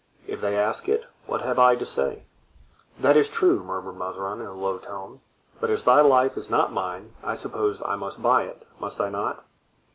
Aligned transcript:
If 0.25 0.41
they 0.41 0.57
ask 0.57 0.89
it 0.89 1.05
what 1.27 1.41
have 1.43 1.59
I 1.59 1.75
to 1.75 1.85
say?" 1.85 2.23
"That 2.99 3.15
is 3.15 3.29
true," 3.29 3.63
murmured 3.63 3.97
Mazarin, 3.97 4.41
in 4.41 4.47
a 4.47 4.53
low 4.55 4.79
tone, 4.79 5.21
"but 5.59 5.69
as 5.69 5.83
thy 5.83 6.01
life 6.01 6.35
is 6.37 6.49
not 6.49 6.73
mine 6.73 7.13
I 7.23 7.35
suppose 7.35 7.83
I 7.83 7.95
must 7.97 8.19
buy 8.19 8.45
it, 8.45 8.65
must 8.79 8.99
I 8.99 9.09
not?" 9.09 9.45